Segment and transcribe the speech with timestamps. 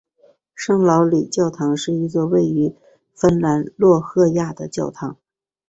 [0.55, 2.73] 圣劳里教堂是一座位于
[3.13, 5.15] 芬兰洛赫亚的教堂。